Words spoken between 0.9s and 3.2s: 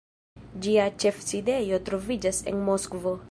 ĉefsidejo troviĝas en Moskvo.